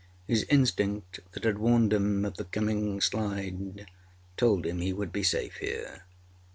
His 0.25 0.45
instinct, 0.49 1.19
that 1.33 1.43
had 1.43 1.59
warned 1.59 1.93
him 1.93 2.25
of 2.25 2.37
the 2.37 2.45
coming 2.45 2.99
slide, 3.01 3.85
told 4.35 4.65
him 4.65 4.79
he 4.79 4.93
would 4.93 5.15
he 5.15 5.21
safe 5.21 5.57
here. 5.57 6.05